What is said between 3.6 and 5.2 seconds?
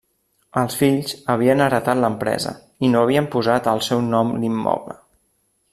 al seu nom l'immoble.